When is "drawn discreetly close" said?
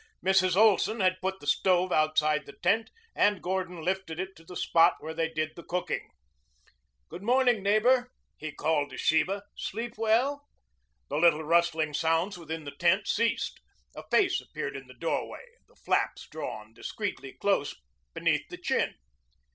16.27-17.79